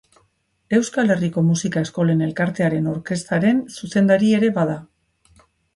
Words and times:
Euskal 0.77 1.13
Herriko 1.15 1.43
Musika 1.51 1.83
Eskolen 1.89 2.23
Elkartearen 2.31 2.91
Orkestraren 2.95 3.65
zuzendari 3.77 4.35
ere 4.41 4.55
bada. 4.59 4.85